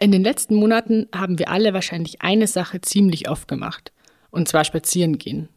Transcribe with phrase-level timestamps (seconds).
[0.00, 3.90] In den letzten Monaten haben wir alle wahrscheinlich eine Sache ziemlich oft gemacht.
[4.30, 5.48] Und zwar spazieren gehen.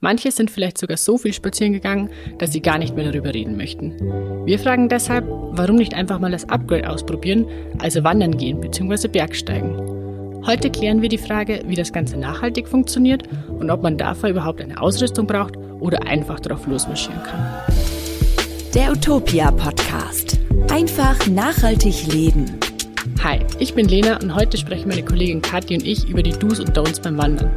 [0.00, 3.56] Manche sind vielleicht sogar so viel spazieren gegangen, dass sie gar nicht mehr darüber reden
[3.56, 3.98] möchten.
[4.44, 7.46] Wir fragen deshalb, warum nicht einfach mal das Upgrade ausprobieren,
[7.78, 9.08] also wandern gehen bzw.
[9.08, 10.44] Bergsteigen.
[10.44, 14.60] Heute klären wir die Frage, wie das Ganze nachhaltig funktioniert und ob man dafür überhaupt
[14.60, 17.46] eine Ausrüstung braucht oder einfach drauf losmarschieren kann.
[18.74, 20.38] Der Utopia Podcast.
[20.70, 22.60] Einfach nachhaltig leben.
[23.22, 26.60] Hi, ich bin Lena und heute sprechen meine Kollegin Kathi und ich über die Do's
[26.60, 27.50] und Don'ts beim Wandern.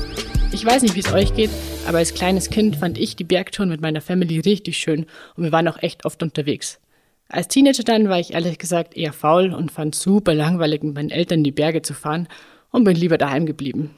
[0.52, 1.50] Ich weiß nicht, wie es euch geht,
[1.88, 5.52] aber als kleines Kind fand ich die Bergtouren mit meiner Family richtig schön und wir
[5.52, 6.80] waren auch echt oft unterwegs.
[7.28, 11.12] Als Teenager dann war ich ehrlich gesagt eher faul und fand super langweilig, mit meinen
[11.12, 12.28] Eltern in die Berge zu fahren
[12.72, 13.92] und bin lieber daheim geblieben.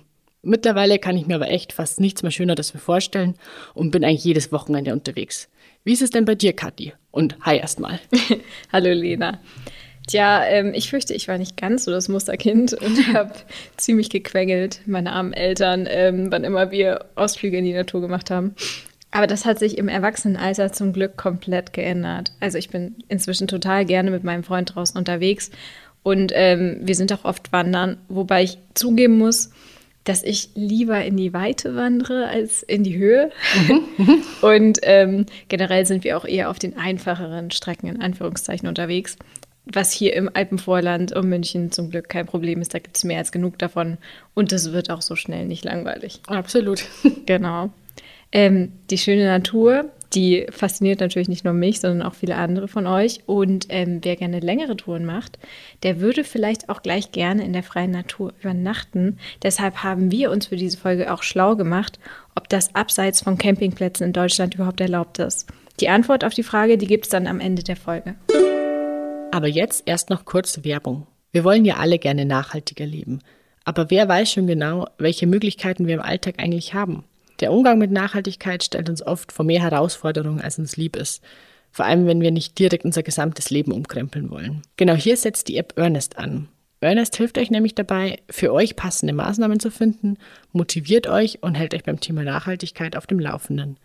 [0.43, 3.35] Mittlerweile kann ich mir aber echt fast nichts mehr Schöneres vorstellen
[3.73, 5.49] und bin eigentlich jedes Wochenende unterwegs.
[5.83, 6.93] Wie ist es denn bei dir, Kathi?
[7.11, 7.99] Und hi erstmal.
[8.71, 9.39] Hallo Lena.
[10.07, 13.33] Tja, ähm, ich fürchte, ich war nicht ganz so das Musterkind und habe
[13.77, 18.55] ziemlich gequengelt, meine armen Eltern, ähm, wann immer wir Ausflüge in die Natur gemacht haben.
[19.11, 22.31] Aber das hat sich im Erwachsenenalter zum Glück komplett geändert.
[22.39, 25.51] Also ich bin inzwischen total gerne mit meinem Freund draußen unterwegs
[26.01, 29.51] und ähm, wir sind auch oft wandern, wobei ich zugeben muss,
[30.05, 33.31] dass ich lieber in die Weite wandere als in die Höhe.
[33.67, 34.23] Mhm.
[34.41, 39.17] und ähm, generell sind wir auch eher auf den einfacheren Strecken in Anführungszeichen unterwegs
[39.65, 42.73] was hier im Alpenvorland um München zum Glück kein Problem ist.
[42.73, 43.97] Da gibt es mehr als genug davon
[44.33, 46.21] und es wird auch so schnell nicht langweilig.
[46.27, 46.83] Absolut.
[47.25, 47.69] genau.
[48.31, 52.87] Ähm, die schöne Natur, die fasziniert natürlich nicht nur mich, sondern auch viele andere von
[52.87, 53.21] euch.
[53.25, 55.37] Und ähm, wer gerne längere Touren macht,
[55.83, 59.17] der würde vielleicht auch gleich gerne in der freien Natur übernachten.
[59.43, 61.99] Deshalb haben wir uns für diese Folge auch schlau gemacht,
[62.35, 65.47] ob das abseits von Campingplätzen in Deutschland überhaupt erlaubt ist.
[65.79, 68.15] Die Antwort auf die Frage, die gibt es dann am Ende der Folge.
[69.31, 71.07] Aber jetzt erst noch kurz Werbung.
[71.31, 73.19] Wir wollen ja alle gerne nachhaltiger leben.
[73.63, 77.05] Aber wer weiß schon genau, welche Möglichkeiten wir im Alltag eigentlich haben?
[77.39, 81.23] Der Umgang mit Nachhaltigkeit stellt uns oft vor mehr Herausforderungen, als uns lieb ist.
[81.71, 84.63] Vor allem, wenn wir nicht direkt unser gesamtes Leben umkrempeln wollen.
[84.75, 86.49] Genau hier setzt die App Earnest an.
[86.81, 90.17] Earnest hilft euch nämlich dabei, für euch passende Maßnahmen zu finden,
[90.51, 93.77] motiviert euch und hält euch beim Thema Nachhaltigkeit auf dem Laufenden.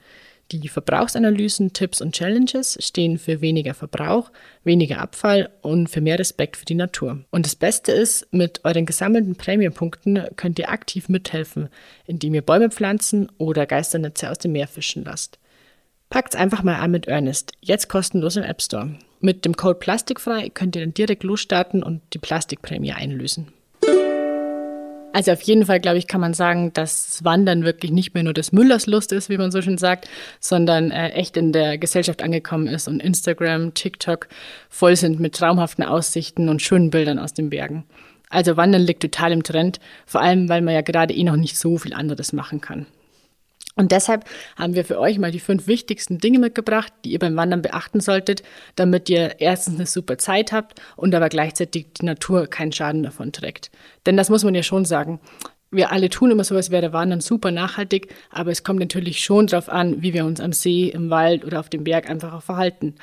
[0.52, 4.30] Die Verbrauchsanalysen, Tipps und Challenges stehen für weniger Verbrauch,
[4.62, 7.24] weniger Abfall und für mehr Respekt für die Natur.
[7.30, 11.68] Und das Beste ist, mit euren gesammelten Prämienpunkten könnt ihr aktiv mithelfen,
[12.06, 15.40] indem ihr Bäume pflanzen oder Geisternetze aus dem Meer fischen lasst.
[16.10, 18.94] Packt's einfach mal an mit Ernest, jetzt kostenlos im App Store.
[19.20, 23.48] Mit dem Code Plastikfrei könnt ihr dann direkt losstarten und die Plastikprämie einlösen.
[25.16, 28.34] Also auf jeden Fall, glaube ich, kann man sagen, dass Wandern wirklich nicht mehr nur
[28.34, 30.10] des Müllers Lust ist, wie man so schön sagt,
[30.40, 34.28] sondern äh, echt in der Gesellschaft angekommen ist und Instagram, TikTok
[34.68, 37.84] voll sind mit traumhaften Aussichten und schönen Bildern aus den Bergen.
[38.28, 41.56] Also Wandern liegt total im Trend, vor allem weil man ja gerade eh noch nicht
[41.56, 42.84] so viel anderes machen kann.
[43.78, 44.24] Und deshalb
[44.56, 48.00] haben wir für euch mal die fünf wichtigsten Dinge mitgebracht, die ihr beim Wandern beachten
[48.00, 48.42] solltet,
[48.74, 53.32] damit ihr erstens eine super Zeit habt und aber gleichzeitig die Natur keinen Schaden davon
[53.32, 53.70] trägt.
[54.06, 55.20] Denn das muss man ja schon sagen.
[55.70, 59.20] Wir alle tun immer so, als wäre der Wandern super nachhaltig, aber es kommt natürlich
[59.20, 62.32] schon darauf an, wie wir uns am See, im Wald oder auf dem Berg einfach
[62.32, 62.94] auch verhalten.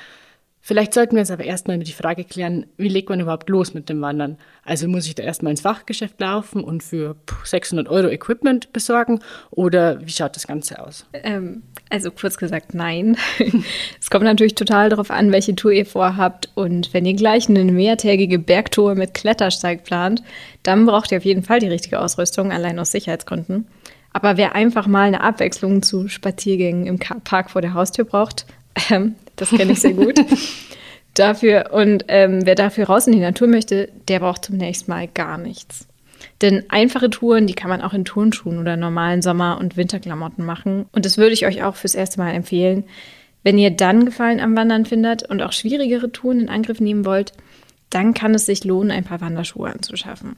[0.65, 3.89] Vielleicht sollten wir uns aber erstmal die Frage klären, wie legt man überhaupt los mit
[3.89, 4.37] dem Wandern?
[4.63, 9.19] Also muss ich da erstmal ins Fachgeschäft laufen und für 600 Euro Equipment besorgen
[9.51, 11.05] oder wie schaut das Ganze aus?
[11.11, 13.17] Ähm, also kurz gesagt, nein.
[13.99, 17.65] es kommt natürlich total darauf an, welche Tour ihr vorhabt und wenn ihr gleich eine
[17.65, 20.23] mehrtägige Bergtour mit Klettersteig plant,
[20.63, 23.67] dann braucht ihr auf jeden Fall die richtige Ausrüstung, allein aus Sicherheitsgründen.
[24.13, 28.45] Aber wer einfach mal eine Abwechslung zu Spaziergängen im Park vor der Haustür braucht,
[28.89, 30.19] ähm, das kenne ich sehr gut.
[31.13, 35.37] dafür, und ähm, wer dafür raus in die Natur möchte, der braucht zunächst mal gar
[35.37, 35.87] nichts.
[36.41, 40.85] Denn einfache Touren, die kann man auch in Turnschuhen oder normalen Sommer- und Winterklamotten machen.
[40.91, 42.85] Und das würde ich euch auch fürs erste Mal empfehlen.
[43.43, 47.33] Wenn ihr dann Gefallen am Wandern findet und auch schwierigere Touren in Angriff nehmen wollt,
[47.89, 50.37] dann kann es sich lohnen, ein paar Wanderschuhe anzuschaffen.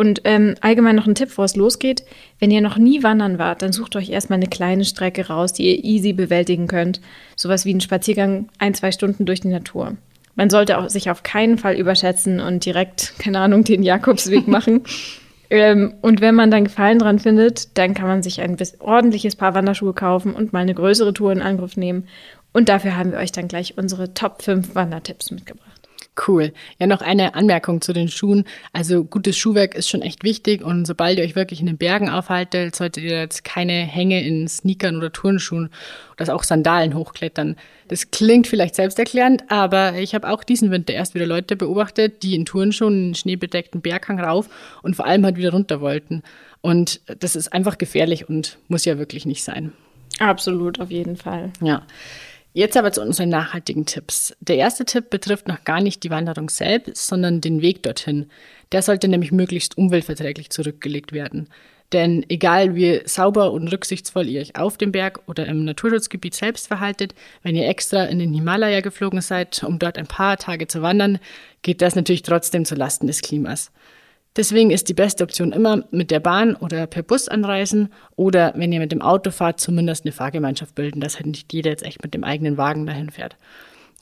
[0.00, 2.04] Und ähm, allgemein noch ein Tipp, bevor es losgeht.
[2.38, 5.64] Wenn ihr noch nie wandern wart, dann sucht euch erstmal eine kleine Strecke raus, die
[5.66, 7.02] ihr easy bewältigen könnt.
[7.36, 9.98] Sowas wie ein Spaziergang ein, zwei Stunden durch die Natur.
[10.36, 14.84] Man sollte auch sich auf keinen Fall überschätzen und direkt, keine Ahnung, den Jakobsweg machen.
[15.50, 19.52] ähm, und wenn man dann Gefallen dran findet, dann kann man sich ein ordentliches Paar
[19.52, 22.08] Wanderschuhe kaufen und mal eine größere Tour in Angriff nehmen.
[22.54, 25.69] Und dafür haben wir euch dann gleich unsere Top 5 Wandertipps mitgebracht.
[26.26, 26.52] Cool.
[26.78, 28.44] Ja, noch eine Anmerkung zu den Schuhen.
[28.72, 32.10] Also gutes Schuhwerk ist schon echt wichtig und sobald ihr euch wirklich in den Bergen
[32.10, 35.70] aufhaltet, solltet ihr jetzt keine Hänge in Sneakern oder Turnschuhen
[36.18, 37.56] oder auch Sandalen hochklettern.
[37.88, 42.34] Das klingt vielleicht selbsterklärend, aber ich habe auch diesen Winter erst wieder Leute beobachtet, die
[42.34, 44.48] in Turnschuhen einen schneebedeckten Berghang rauf
[44.82, 46.22] und vor allem halt wieder runter wollten.
[46.60, 49.72] Und das ist einfach gefährlich und muss ja wirklich nicht sein.
[50.18, 51.50] Absolut, auf jeden Fall.
[51.62, 51.82] Ja.
[52.52, 54.34] Jetzt aber zu unseren nachhaltigen Tipps.
[54.40, 58.28] Der erste Tipp betrifft noch gar nicht die Wanderung selbst, sondern den Weg dorthin.
[58.72, 61.48] Der sollte nämlich möglichst umweltverträglich zurückgelegt werden.
[61.92, 66.68] Denn egal wie sauber und rücksichtsvoll ihr euch auf dem Berg oder im Naturschutzgebiet selbst
[66.68, 70.82] verhaltet, wenn ihr extra in den Himalaya geflogen seid, um dort ein paar Tage zu
[70.82, 71.18] wandern,
[71.62, 73.72] geht das natürlich trotzdem zu Lasten des Klimas.
[74.36, 78.72] Deswegen ist die beste Option immer mit der Bahn oder per Bus anreisen oder wenn
[78.72, 82.02] ihr mit dem Auto fahrt, zumindest eine Fahrgemeinschaft bilden, dass halt nicht jeder jetzt echt
[82.02, 83.36] mit dem eigenen Wagen dahin fährt.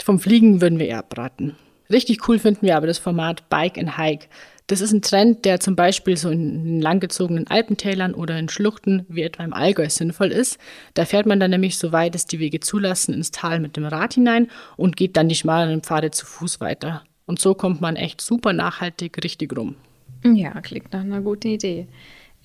[0.02, 1.56] Vom Fliegen würden wir eher abraten.
[1.90, 4.26] Richtig cool finden wir aber das Format Bike and Hike.
[4.66, 9.22] Das ist ein Trend, der zum Beispiel so in langgezogenen Alpentälern oder in Schluchten wie
[9.22, 10.58] etwa im Allgäu sinnvoll ist.
[10.92, 13.86] Da fährt man dann nämlich so weit es die Wege zulassen ins Tal mit dem
[13.86, 17.02] Rad hinein und geht dann die schmaleren Pfade zu Fuß weiter.
[17.24, 19.76] Und so kommt man echt super nachhaltig richtig rum.
[20.24, 21.86] Ja, klingt nach einer guten Idee.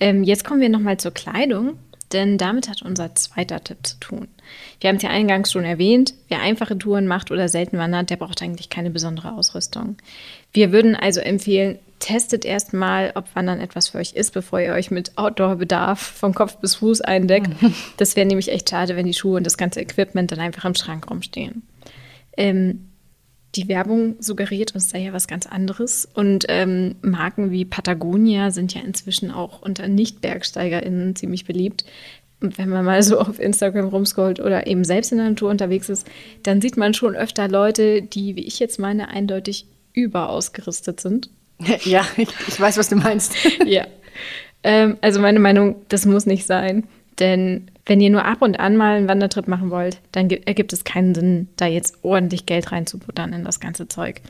[0.00, 1.78] Ähm, jetzt kommen wir nochmal zur Kleidung,
[2.12, 4.28] denn damit hat unser zweiter Tipp zu tun.
[4.80, 8.16] Wir haben es ja eingangs schon erwähnt, wer einfache Touren macht oder selten wandert, der
[8.16, 9.96] braucht eigentlich keine besondere Ausrüstung.
[10.52, 14.90] Wir würden also empfehlen, testet erstmal, ob Wandern etwas für euch ist, bevor ihr euch
[14.90, 17.50] mit Outdoor-Bedarf von Kopf bis Fuß eindeckt.
[17.96, 20.74] Das wäre nämlich echt schade, wenn die Schuhe und das ganze Equipment dann einfach im
[20.74, 21.62] Schrank rumstehen.
[22.36, 22.88] Ähm,
[23.56, 26.08] die Werbung suggeriert uns da ja was ganz anderes.
[26.14, 31.84] Und ähm, Marken wie Patagonia sind ja inzwischen auch unter Nicht-BergsteigerInnen ziemlich beliebt.
[32.40, 35.88] Und wenn man mal so auf Instagram rumscrollt oder eben selbst in der Natur unterwegs
[35.88, 36.06] ist,
[36.42, 41.30] dann sieht man schon öfter Leute, die, wie ich jetzt meine, eindeutig überausgerüstet sind.
[41.84, 43.34] Ja, ich, ich weiß, was du meinst.
[43.64, 43.86] ja.
[44.64, 46.84] Ähm, also meine Meinung, das muss nicht sein.
[47.20, 50.84] Denn wenn ihr nur ab und an mal einen Wandertrip machen wollt, dann ergibt es
[50.84, 54.22] keinen Sinn, da jetzt ordentlich Geld reinzubuttern in das ganze Zeug.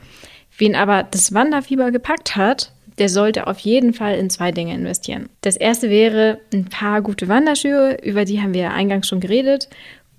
[0.59, 5.29] Wen aber das Wanderfieber gepackt hat, der sollte auf jeden Fall in zwei Dinge investieren.
[5.41, 9.69] Das erste wäre ein paar gute Wanderschuhe, über die haben wir eingangs schon geredet.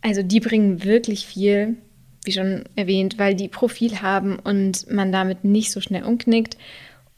[0.01, 1.77] Also die bringen wirklich viel,
[2.23, 6.57] wie schon erwähnt, weil die Profil haben und man damit nicht so schnell umknickt.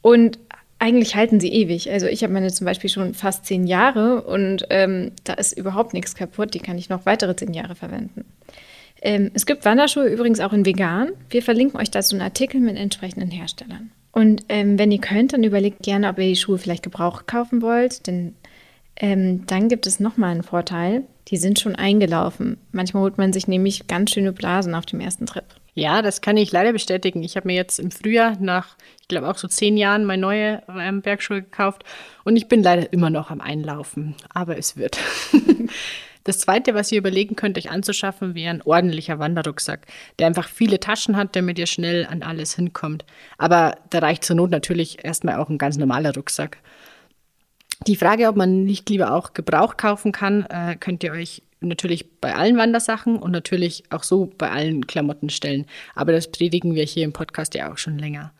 [0.00, 0.38] Und
[0.78, 1.90] eigentlich halten sie ewig.
[1.90, 5.92] Also ich habe meine zum Beispiel schon fast zehn Jahre und ähm, da ist überhaupt
[5.92, 6.54] nichts kaputt.
[6.54, 8.24] Die kann ich noch weitere zehn Jahre verwenden.
[9.02, 11.10] Ähm, es gibt Wanderschuhe übrigens auch in vegan.
[11.30, 13.90] Wir verlinken euch dazu einen Artikel mit entsprechenden Herstellern.
[14.12, 17.62] Und ähm, wenn ihr könnt, dann überlegt gerne, ob ihr die Schuhe vielleicht gebraucht kaufen
[17.62, 18.34] wollt, denn
[18.96, 21.02] ähm, dann gibt es nochmal einen Vorteil.
[21.28, 22.56] Die sind schon eingelaufen.
[22.72, 25.44] Manchmal holt man sich nämlich ganz schöne Blasen auf dem ersten Trip.
[25.78, 27.22] Ja, das kann ich leider bestätigen.
[27.22, 30.62] Ich habe mir jetzt im Frühjahr nach, ich glaube auch so zehn Jahren, meine neue
[30.68, 31.84] ähm, Bergschuhe gekauft
[32.24, 34.16] und ich bin leider immer noch am Einlaufen.
[34.34, 34.98] Aber es wird.
[36.24, 39.86] Das zweite, was ihr überlegen könnt, euch anzuschaffen, wäre ein ordentlicher Wanderrucksack,
[40.18, 43.06] der einfach viele Taschen hat, damit ihr schnell an alles hinkommt.
[43.38, 46.58] Aber da reicht zur Not natürlich erstmal auch ein ganz normaler Rucksack.
[47.86, 52.20] Die Frage, ob man nicht lieber auch Gebrauch kaufen kann, äh, könnt ihr euch natürlich
[52.20, 55.66] bei allen Wandersachen und natürlich auch so bei allen Klamotten stellen.
[55.94, 58.32] Aber das predigen wir hier im Podcast ja auch schon länger.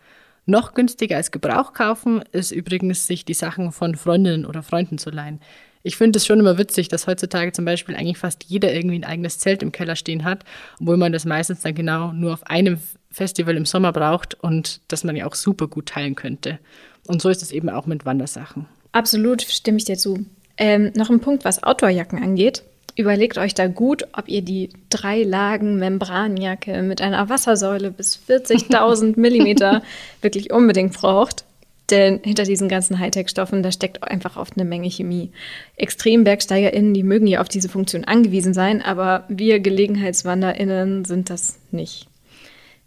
[0.46, 5.10] Noch günstiger als Gebrauch kaufen ist übrigens, sich die Sachen von Freundinnen oder Freunden zu
[5.10, 5.40] leihen.
[5.82, 9.04] Ich finde es schon immer witzig, dass heutzutage zum Beispiel eigentlich fast jeder irgendwie ein
[9.04, 10.44] eigenes Zelt im Keller stehen hat,
[10.80, 12.78] obwohl man das meistens dann genau nur auf einem
[13.10, 16.58] Festival im Sommer braucht und das man ja auch super gut teilen könnte.
[17.06, 18.66] Und so ist es eben auch mit Wandersachen.
[18.92, 20.24] Absolut, stimme ich dir zu.
[20.56, 22.62] Ähm, noch ein Punkt, was Outdoorjacken angeht.
[22.96, 29.16] Überlegt euch da gut, ob ihr die drei Lagen Membranjacke mit einer Wassersäule bis 40.000
[29.20, 29.82] Millimeter
[30.20, 31.44] wirklich unbedingt braucht.
[31.90, 35.30] Denn hinter diesen ganzen Hightech-Stoffen, da steckt einfach oft eine Menge Chemie.
[35.76, 42.07] ExtrembergsteigerInnen, die mögen ja auf diese Funktion angewiesen sein, aber wir GelegenheitswanderInnen sind das nicht.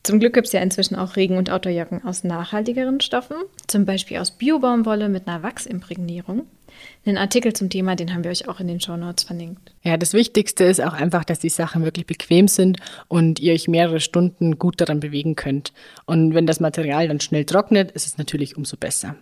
[0.03, 4.17] Zum Glück gibt es ja inzwischen auch Regen- und Outdoorjacken aus nachhaltigeren Stoffen, zum Beispiel
[4.17, 6.47] aus Biobaumwolle mit einer Wachsimprägnierung.
[7.05, 9.73] Den Artikel zum Thema, den haben wir euch auch in den Show Notes verlinkt.
[9.83, 12.79] Ja, das Wichtigste ist auch einfach, dass die Sachen wirklich bequem sind
[13.09, 15.73] und ihr euch mehrere Stunden gut daran bewegen könnt.
[16.05, 19.15] Und wenn das Material dann schnell trocknet, ist es natürlich umso besser.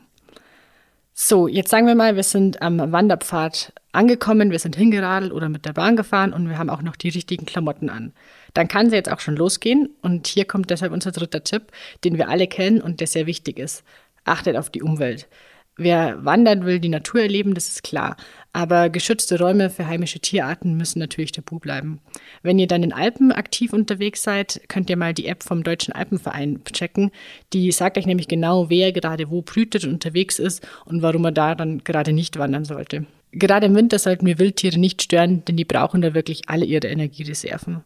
[1.13, 5.65] So, jetzt sagen wir mal, wir sind am Wanderpfad angekommen, wir sind hingeradelt oder mit
[5.65, 8.13] der Bahn gefahren und wir haben auch noch die richtigen Klamotten an.
[8.59, 11.71] Dann kann sie jetzt auch schon losgehen und hier kommt deshalb unser dritter Tipp,
[12.03, 13.85] den wir alle kennen und der sehr wichtig ist.
[14.25, 15.29] Achtet auf die Umwelt.
[15.77, 18.17] Wer wandern will, die Natur erleben, das ist klar.
[18.51, 22.01] Aber geschützte Räume für heimische Tierarten müssen natürlich tabu bleiben.
[22.43, 25.93] Wenn ihr dann in Alpen aktiv unterwegs seid, könnt ihr mal die App vom Deutschen
[25.93, 27.11] Alpenverein checken.
[27.53, 31.31] Die sagt euch nämlich genau, wer gerade wo brütet und unterwegs ist und warum er
[31.31, 33.05] da dann gerade nicht wandern sollte.
[33.31, 36.87] Gerade im Winter sollten wir Wildtiere nicht stören, denn die brauchen da wirklich alle ihre
[36.87, 37.85] Energiereserven.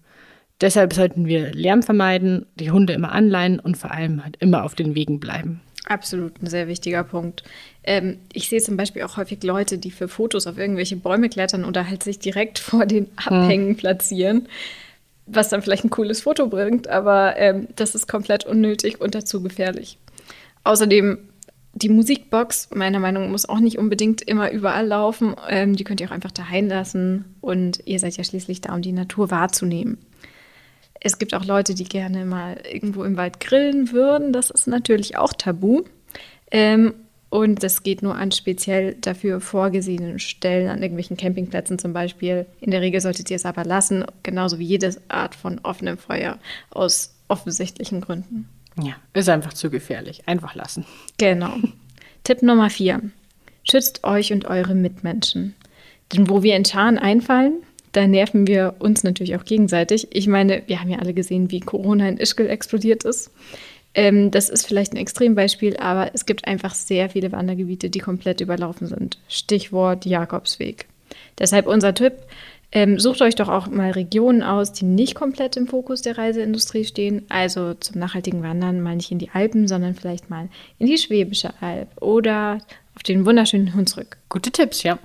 [0.62, 4.76] Deshalb sollten wir Lärm vermeiden, die Hunde immer anleihen und vor allem halt immer auf
[4.76, 5.62] den Wegen bleiben.
[5.86, 7.44] Absolut, ein sehr wichtiger Punkt.
[7.84, 11.66] Ähm, ich sehe zum Beispiel auch häufig Leute, die für Fotos auf irgendwelche Bäume klettern
[11.66, 13.76] oder halt sich direkt vor den Abhängen hm.
[13.76, 14.48] platzieren,
[15.26, 19.44] was dann vielleicht ein cooles Foto bringt, aber ähm, das ist komplett unnötig und dazu
[19.44, 19.98] gefährlich.
[20.64, 21.18] Außerdem,
[21.74, 25.36] die Musikbox, meiner Meinung nach, muss auch nicht unbedingt immer überall laufen.
[25.50, 28.82] Ähm, die könnt ihr auch einfach daheim lassen und ihr seid ja schließlich da, um
[28.82, 29.98] die Natur wahrzunehmen.
[31.00, 34.32] Es gibt auch Leute, die gerne mal irgendwo im Wald grillen würden.
[34.32, 35.84] Das ist natürlich auch tabu.
[36.52, 36.94] Ähm,
[37.34, 42.46] und das geht nur an speziell dafür vorgesehenen Stellen, an irgendwelchen Campingplätzen zum Beispiel.
[42.62, 46.38] In der Regel solltet ihr es aber lassen, genauso wie jede Art von offenem Feuer
[46.70, 48.48] aus offensichtlichen Gründen.
[48.80, 50.28] Ja, ist einfach zu gefährlich.
[50.28, 50.86] Einfach lassen.
[51.18, 51.56] Genau.
[52.24, 53.02] Tipp Nummer vier.
[53.64, 55.56] Schützt euch und eure Mitmenschen.
[56.14, 60.08] Denn wo wir in Scharen einfallen, da nerven wir uns natürlich auch gegenseitig.
[60.12, 63.32] Ich meine, wir haben ja alle gesehen, wie Corona in Ischgl explodiert ist.
[63.94, 68.42] Ähm, das ist vielleicht ein Extrembeispiel, aber es gibt einfach sehr viele Wandergebiete, die komplett
[68.42, 69.20] überlaufen sind.
[69.30, 70.88] Stichwort Jakobsweg.
[71.38, 72.14] Deshalb unser Tipp,
[72.72, 76.86] ähm, sucht euch doch auch mal Regionen aus, die nicht komplett im Fokus der Reiseindustrie
[76.86, 77.24] stehen.
[77.30, 81.54] Also zum nachhaltigen Wandern mal nicht in die Alpen, sondern vielleicht mal in die Schwäbische
[81.62, 82.58] Alb oder
[82.96, 84.18] auf den wunderschönen Hunsrück.
[84.28, 84.98] Gute Tipps, ja.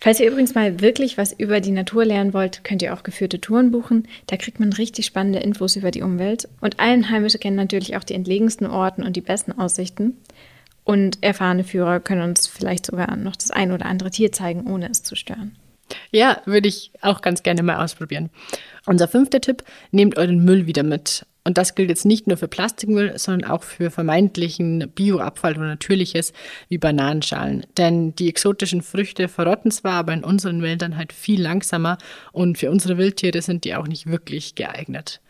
[0.00, 3.40] Falls ihr übrigens mal wirklich was über die Natur lernen wollt, könnt ihr auch geführte
[3.40, 4.06] Touren buchen.
[4.26, 6.48] Da kriegt man richtig spannende Infos über die Umwelt.
[6.60, 10.16] Und Einheimische kennen natürlich auch die entlegensten Orten und die besten Aussichten.
[10.84, 14.88] Und erfahrene Führer können uns vielleicht sogar noch das ein oder andere Tier zeigen, ohne
[14.88, 15.56] es zu stören.
[16.12, 18.30] Ja, würde ich auch ganz gerne mal ausprobieren.
[18.86, 21.26] Unser fünfter Tipp, nehmt euren Müll wieder mit.
[21.48, 26.34] Und das gilt jetzt nicht nur für Plastikmüll, sondern auch für vermeintlichen Bioabfall oder natürliches
[26.68, 27.64] wie Bananenschalen.
[27.78, 31.96] Denn die exotischen Früchte verrotten zwar, aber in unseren Wäldern halt viel langsamer
[32.32, 35.22] und für unsere Wildtiere sind die auch nicht wirklich geeignet.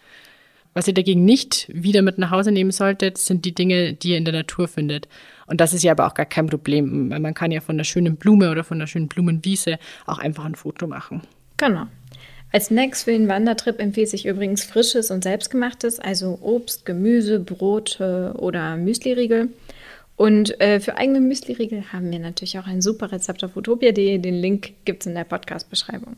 [0.74, 4.18] Was ihr dagegen nicht wieder mit nach Hause nehmen solltet, sind die Dinge, die ihr
[4.18, 5.06] in der Natur findet.
[5.46, 8.16] Und das ist ja aber auch gar kein Problem, man kann ja von einer schönen
[8.16, 11.22] Blume oder von einer schönen Blumenwiese auch einfach ein Foto machen.
[11.58, 11.86] Genau.
[12.50, 18.34] Als Snacks für den Wandertrip empfiehlt sich übrigens frisches und selbstgemachtes, also Obst, Gemüse, Brote
[18.38, 19.50] oder Müsliriegel.
[20.16, 24.18] Und äh, für eigene Müsliriegel haben wir natürlich auch ein super Rezept auf utopia.de.
[24.18, 26.16] Den Link gibt es in der Podcast-Beschreibung.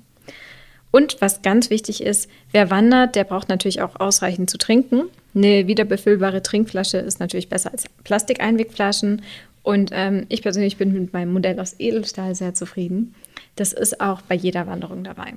[0.92, 5.02] Und was ganz wichtig ist, wer wandert, der braucht natürlich auch ausreichend zu trinken.
[5.34, 9.22] Eine wiederbefüllbare Trinkflasche ist natürlich besser als Plastikeinwegflaschen.
[9.62, 13.14] Und ähm, ich persönlich bin mit meinem Modell aus Edelstahl sehr zufrieden.
[13.56, 15.34] Das ist auch bei jeder Wanderung dabei.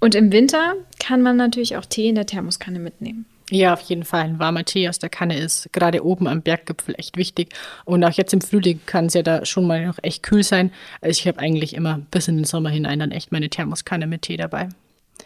[0.00, 3.26] Und im Winter kann man natürlich auch Tee in der Thermoskanne mitnehmen.
[3.50, 4.24] Ja, auf jeden Fall.
[4.24, 7.54] Ein warmer Tee aus der Kanne ist gerade oben am Berggipfel echt wichtig.
[7.84, 10.70] Und auch jetzt im Frühling kann es ja da schon mal noch echt kühl sein.
[11.00, 14.22] Also ich habe eigentlich immer bis in den Sommer hinein dann echt meine Thermoskanne mit
[14.22, 14.68] Tee dabei.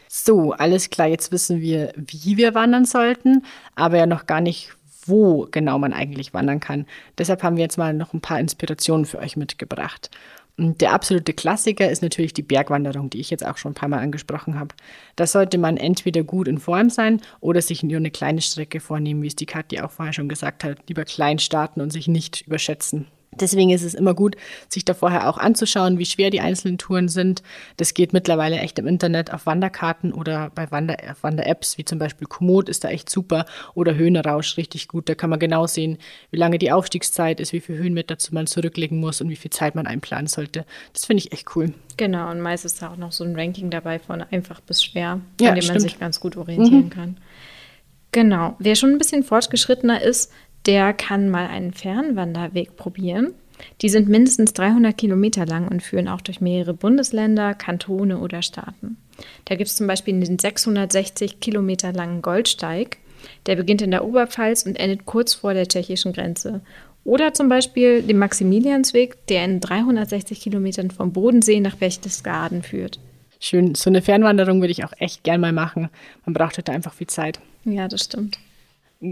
[0.08, 1.08] So, alles klar.
[1.08, 4.70] Jetzt wissen wir, wie wir wandern sollten, aber ja noch gar nicht,
[5.04, 6.86] wo genau man eigentlich wandern kann.
[7.18, 10.10] Deshalb haben wir jetzt mal noch ein paar Inspirationen für euch mitgebracht.
[10.58, 14.00] Der absolute Klassiker ist natürlich die Bergwanderung, die ich jetzt auch schon ein paar Mal
[14.00, 14.74] angesprochen habe.
[15.16, 19.22] Da sollte man entweder gut in Form sein oder sich nur eine kleine Strecke vornehmen,
[19.22, 20.78] wie es die Katja auch vorher schon gesagt hat.
[20.88, 23.06] Lieber klein starten und sich nicht überschätzen.
[23.40, 24.36] Deswegen ist es immer gut,
[24.68, 27.42] sich da vorher auch anzuschauen, wie schwer die einzelnen Touren sind.
[27.78, 31.44] Das geht mittlerweile echt im Internet auf Wanderkarten oder bei Wander-Apps, Wander
[31.76, 35.08] wie zum Beispiel Komoot ist da echt super oder Höhenrausch richtig gut.
[35.08, 35.96] Da kann man genau sehen,
[36.30, 39.74] wie lange die Aufstiegszeit ist, wie viele Höhenmeter man zurücklegen muss und wie viel Zeit
[39.74, 40.66] man einplanen sollte.
[40.92, 41.72] Das finde ich echt cool.
[41.96, 45.12] Genau, und meist ist da auch noch so ein Ranking dabei von einfach bis schwer,
[45.12, 45.78] an ja, dem stimmt.
[45.78, 46.90] man sich ganz gut orientieren mhm.
[46.90, 47.16] kann.
[48.12, 48.56] Genau.
[48.58, 50.30] Wer schon ein bisschen fortgeschrittener ist,
[50.66, 53.34] der kann mal einen Fernwanderweg probieren.
[53.80, 58.96] Die sind mindestens 300 Kilometer lang und führen auch durch mehrere Bundesländer, Kantone oder Staaten.
[59.44, 62.98] Da gibt es zum Beispiel den 660 Kilometer langen Goldsteig.
[63.46, 66.60] Der beginnt in der Oberpfalz und endet kurz vor der tschechischen Grenze.
[67.04, 73.00] Oder zum Beispiel den Maximiliansweg, der in 360 Kilometern vom Bodensee nach Berchtesgaden führt.
[73.40, 75.88] Schön, so eine Fernwanderung würde ich auch echt gern mal machen.
[76.24, 77.40] Man braucht halt einfach viel Zeit.
[77.64, 78.38] Ja, das stimmt.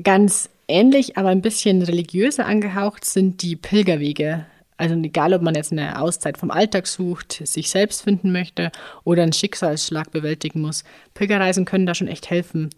[0.04, 4.46] Ganz ähnlich, aber ein bisschen religiöser angehaucht sind die Pilgerwege.
[4.76, 8.70] Also egal, ob man jetzt eine Auszeit vom Alltag sucht, sich selbst finden möchte
[9.04, 10.84] oder einen Schicksalsschlag bewältigen muss.
[11.14, 12.70] Pilgerreisen können da schon echt helfen.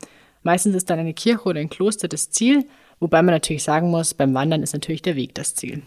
[0.42, 2.64] Meistens ist dann eine Kirche oder ein Kloster das Ziel.
[2.98, 5.82] Wobei man natürlich sagen muss, beim Wandern ist natürlich der Weg das Ziel.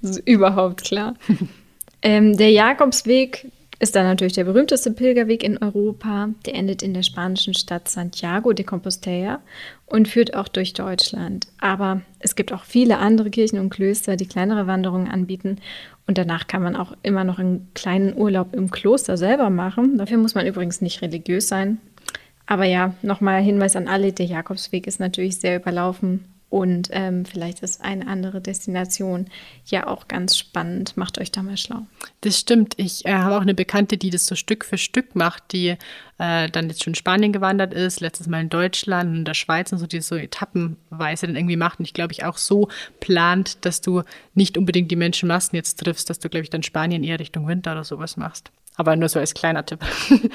[0.00, 1.14] das ist überhaupt klar.
[2.02, 3.50] ähm, der Jakobsweg
[3.84, 6.30] ist dann natürlich der berühmteste Pilgerweg in Europa.
[6.46, 9.40] Der endet in der spanischen Stadt Santiago de Compostela
[9.84, 11.48] und führt auch durch Deutschland.
[11.60, 15.58] Aber es gibt auch viele andere Kirchen und Klöster, die kleinere Wanderungen anbieten.
[16.06, 19.98] Und danach kann man auch immer noch einen kleinen Urlaub im Kloster selber machen.
[19.98, 21.78] Dafür muss man übrigens nicht religiös sein.
[22.46, 27.64] Aber ja, nochmal Hinweis an alle, der Jakobsweg ist natürlich sehr überlaufen und ähm, vielleicht
[27.64, 29.26] ist eine andere Destination
[29.66, 30.96] ja auch ganz spannend.
[30.96, 31.86] Macht euch da mal schlau.
[32.20, 32.74] Das stimmt.
[32.76, 35.76] Ich äh, habe auch eine Bekannte, die das so Stück für Stück macht, die
[36.18, 39.34] äh, dann jetzt schon in Spanien gewandert ist, letztes Mal in Deutschland und in der
[39.34, 41.80] Schweiz und so, die so etappenweise dann irgendwie macht.
[41.80, 42.68] Und ich glaube, ich auch so
[43.00, 44.02] plant, dass du
[44.34, 47.72] nicht unbedingt die Menschenmassen jetzt triffst, dass du, glaube ich, dann Spanien eher Richtung Winter
[47.72, 48.52] oder sowas machst.
[48.76, 49.80] Aber nur so als kleiner Tipp.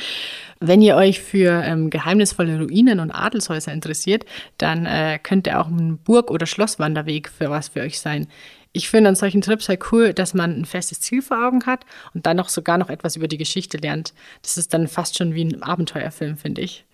[0.62, 4.25] Wenn ihr euch für ähm, geheimnisvolle Ruinen und Adelshäuser interessiert,
[4.58, 8.27] dann äh, könnte auch ein Burg- oder Schlosswanderweg für was für euch sein.
[8.72, 11.86] Ich finde an solchen Trips halt cool, dass man ein festes Ziel vor Augen hat
[12.13, 14.13] und dann noch sogar noch etwas über die Geschichte lernt.
[14.41, 16.86] Das ist dann fast schon wie ein Abenteuerfilm, finde ich.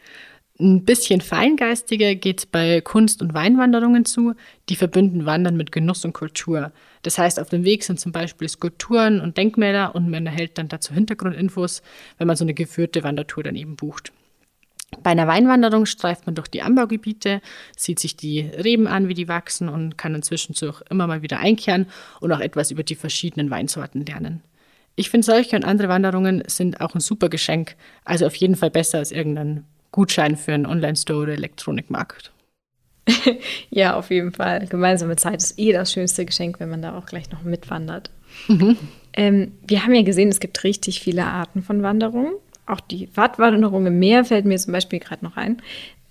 [0.58, 4.36] Ein bisschen feingeistiger geht es bei Kunst- und Weinwanderungen zu,
[4.70, 6.72] die verbünden Wandern mit Genuss und Kultur.
[7.02, 10.70] Das heißt, auf dem Weg sind zum Beispiel Skulpturen und Denkmäler und man erhält dann
[10.70, 11.82] dazu Hintergrundinfos,
[12.18, 14.14] wenn man so eine geführte Wandertour dann eben bucht.
[15.04, 17.42] Bei einer Weinwanderung streift man durch die Anbaugebiete,
[17.76, 20.56] sieht sich die Reben an, wie die wachsen und kann inzwischen
[20.90, 21.88] immer mal wieder einkehren
[22.22, 24.42] und auch etwas über die verschiedenen Weinsorten lernen.
[24.96, 28.72] Ich finde, solche und andere Wanderungen sind auch ein super Geschenk, also auf jeden Fall
[28.72, 32.34] besser als irgendein Gutschein für einen Online-Store oder Elektronikmarkt.
[33.70, 34.68] ja, auf jeden Fall.
[34.68, 38.10] Gemeinsame Zeit ist eh das schönste Geschenk, wenn man da auch gleich noch mitwandert.
[38.50, 38.76] Mhm.
[39.14, 42.34] Ähm, wir haben ja gesehen, es gibt richtig viele Arten von Wanderungen.
[42.66, 45.62] Auch die Wattwanderung im Meer fällt mir zum Beispiel gerade noch ein.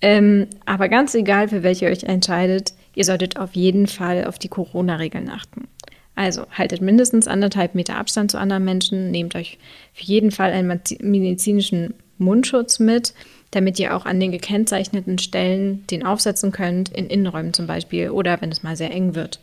[0.01, 4.39] Ähm, aber ganz egal, für welche ihr euch entscheidet, ihr solltet auf jeden Fall auf
[4.39, 5.67] die Corona-Regeln achten.
[6.15, 9.59] Also haltet mindestens anderthalb Meter Abstand zu anderen Menschen, nehmt euch
[9.93, 13.13] für jeden Fall einen medizinischen Mundschutz mit
[13.55, 18.41] damit ihr auch an den gekennzeichneten Stellen den aufsetzen könnt, in Innenräumen zum Beispiel oder
[18.41, 19.39] wenn es mal sehr eng wird.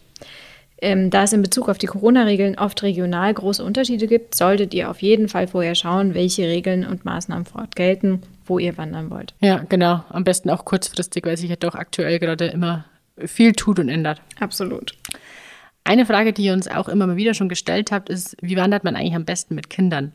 [0.83, 4.90] Ähm, da es in Bezug auf die Corona-Regeln oft regional große Unterschiede gibt, solltet ihr
[4.90, 9.09] auf jeden Fall vorher schauen, welche Regeln und Maßnahmen vor Ort gelten, wo ihr wandern
[9.09, 9.33] wollt.
[9.40, 10.04] Ja, genau.
[10.09, 12.85] Am besten auch kurzfristig, weil sich ja doch aktuell gerade immer
[13.16, 14.21] viel tut und ändert.
[14.40, 14.92] Absolut.
[15.85, 18.85] Eine Frage, die ihr uns auch immer mal wieder schon gestellt habt, ist, wie wandert
[18.85, 20.12] man eigentlich am besten mit Kindern?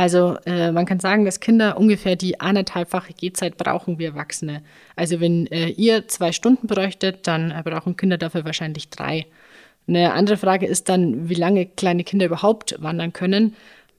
[0.00, 4.62] Also äh, man kann sagen, dass Kinder ungefähr die anderthalbfache Gehzeit brauchen wie Erwachsene.
[4.96, 9.26] Also wenn äh, ihr zwei Stunden bräuchtet, dann äh, brauchen Kinder dafür wahrscheinlich drei.
[9.86, 13.54] Eine andere Frage ist dann, wie lange kleine Kinder überhaupt wandern können.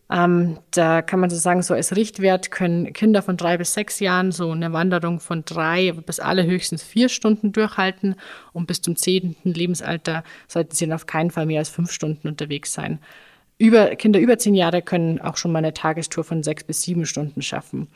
[0.09, 3.99] Ähm, da kann man so sagen, so als Richtwert können Kinder von drei bis sechs
[3.99, 8.15] Jahren so eine Wanderung von drei bis alle höchstens vier Stunden durchhalten
[8.53, 12.27] und bis zum zehnten Lebensalter sollten sie dann auf keinen Fall mehr als fünf Stunden
[12.27, 12.97] unterwegs sein
[13.61, 17.05] über, Kinder über zehn Jahre können auch schon mal eine Tagestour von sechs bis sieben
[17.05, 17.87] Stunden schaffen.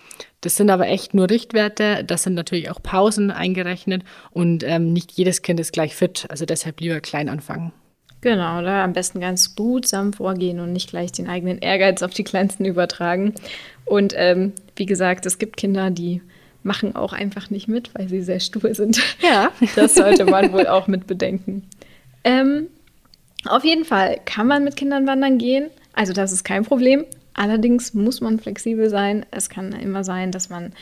[0.42, 2.04] Das sind aber echt nur Richtwerte.
[2.06, 6.28] Das sind natürlich auch Pausen eingerechnet und ähm, nicht jedes Kind ist gleich fit.
[6.30, 7.74] Also deshalb lieber klein anfangen.
[8.22, 12.24] Genau, da am besten ganz behutsam vorgehen und nicht gleich den eigenen Ehrgeiz auf die
[12.24, 13.34] Kleinsten übertragen.
[13.86, 16.22] Und ähm, wie gesagt, es gibt Kinder, die
[16.62, 19.02] machen auch einfach nicht mit, weil sie sehr stur sind.
[19.22, 19.52] Ja.
[19.76, 21.64] Das sollte man wohl auch mit bedenken.
[22.24, 22.68] Ähm,
[23.48, 25.70] auf jeden Fall kann man mit Kindern wandern gehen.
[25.94, 27.06] Also das ist kein Problem.
[27.34, 29.26] Allerdings muss man flexibel sein.
[29.32, 30.74] Es kann immer sein, dass man,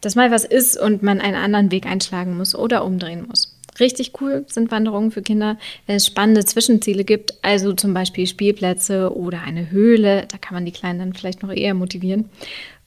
[0.00, 3.56] dass mal was ist und man einen anderen Weg einschlagen muss oder umdrehen muss.
[3.80, 9.14] Richtig cool sind Wanderungen für Kinder, wenn es spannende Zwischenziele gibt, also zum Beispiel Spielplätze
[9.14, 10.26] oder eine Höhle.
[10.30, 12.30] Da kann man die Kleinen dann vielleicht noch eher motivieren.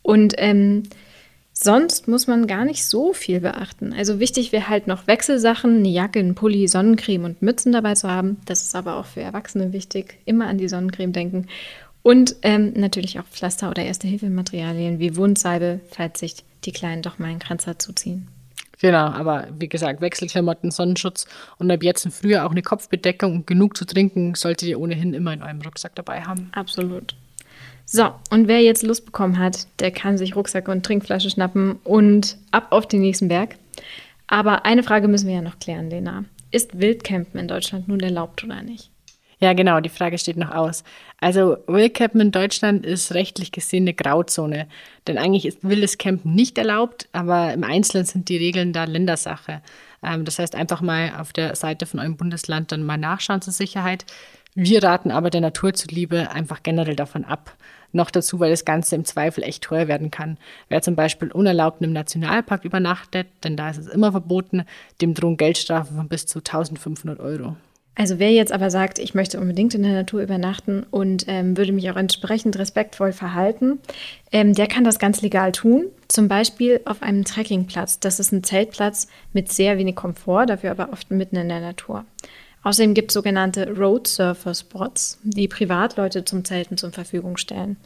[0.02, 0.84] Und ähm,
[1.62, 3.92] Sonst muss man gar nicht so viel beachten.
[3.92, 8.10] Also wichtig wäre halt noch Wechselsachen, eine Jacke, ein Pulli, Sonnencreme und Mützen dabei zu
[8.10, 8.38] haben.
[8.46, 10.20] Das ist aber auch für Erwachsene wichtig.
[10.24, 11.48] Immer an die Sonnencreme denken.
[12.02, 17.28] Und ähm, natürlich auch Pflaster oder Erste-Hilfe-Materialien wie Wundsalbe, falls sich die Kleinen doch mal
[17.28, 18.30] einen Kranzer zuziehen.
[18.80, 23.48] Genau, aber wie gesagt, Wechselklamotten, Sonnenschutz und ab jetzt im Frühjahr auch eine Kopfbedeckung und
[23.48, 26.52] genug zu trinken solltet ihr ohnehin immer in eurem Rucksack dabei haben.
[26.54, 27.18] Absolut.
[27.92, 32.38] So, und wer jetzt Lust bekommen hat, der kann sich Rucksack und Trinkflasche schnappen und
[32.52, 33.56] ab auf den nächsten Berg.
[34.28, 36.26] Aber eine Frage müssen wir ja noch klären, Lena.
[36.52, 38.92] Ist Wildcampen in Deutschland nun erlaubt oder nicht?
[39.40, 40.84] Ja, genau, die Frage steht noch aus.
[41.20, 44.68] Also Wildcampen in Deutschland ist rechtlich gesehen eine Grauzone.
[45.08, 49.64] Denn eigentlich ist wildes Campen nicht erlaubt, aber im Einzelnen sind die Regeln da Ländersache.
[50.04, 53.54] Ähm, das heißt, einfach mal auf der Seite von eurem Bundesland dann mal nachschauen zur
[53.54, 54.06] Sicherheit.
[54.56, 57.56] Wir raten aber der Natur zuliebe einfach generell davon ab.
[57.92, 60.38] Noch dazu, weil das Ganze im Zweifel echt teuer werden kann.
[60.68, 64.64] Wer zum Beispiel unerlaubt im Nationalpark übernachtet, denn da ist es immer verboten,
[65.02, 67.56] dem drohen Geldstrafen von bis zu 1500 Euro.
[67.96, 71.74] Also wer jetzt aber sagt, ich möchte unbedingt in der Natur übernachten und ähm, würde
[71.74, 73.80] mich auch entsprechend respektvoll verhalten,
[74.32, 75.88] ähm, der kann das ganz legal tun.
[76.08, 78.00] Zum Beispiel auf einem Trekkingplatz.
[78.00, 82.06] Das ist ein Zeltplatz mit sehr wenig Komfort, dafür aber oft mitten in der Natur.
[82.64, 87.78] Außerdem gibt es sogenannte Road Surfer Spots, die Privatleute zum Zelten zur Verfügung stellen.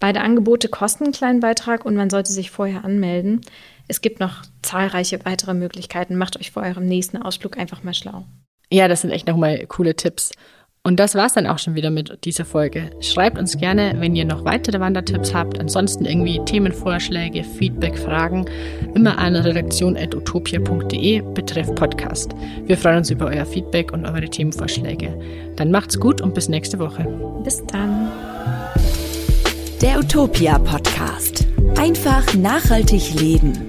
[0.00, 3.40] Beide Angebote kosten einen kleinen Beitrag und man sollte sich vorher anmelden.
[3.88, 6.16] Es gibt noch zahlreiche weitere Möglichkeiten.
[6.16, 8.24] Macht euch vor eurem nächsten Ausflug einfach mal schlau.
[8.70, 10.32] Ja, das sind echt nochmal coole Tipps.
[10.86, 12.90] Und das war's dann auch schon wieder mit dieser Folge.
[13.00, 15.58] Schreibt uns gerne, wenn ihr noch weitere Wandertipps habt.
[15.58, 18.44] Ansonsten irgendwie Themenvorschläge, Feedback, Fragen.
[18.94, 22.36] Immer an redaktion.utopia.de betreff Podcast.
[22.66, 25.12] Wir freuen uns über euer Feedback und eure Themenvorschläge.
[25.56, 27.02] Dann macht's gut und bis nächste Woche.
[27.42, 28.08] Bis dann.
[29.82, 31.48] Der Utopia Podcast.
[31.76, 33.66] Einfach nachhaltig leben.